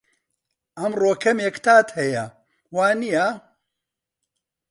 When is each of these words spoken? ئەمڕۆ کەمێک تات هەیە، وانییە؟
ئەمڕۆ 0.79 1.11
کەمێک 1.23 1.55
تات 1.65 1.87
هەیە، 1.97 2.25
وانییە؟ 2.75 3.27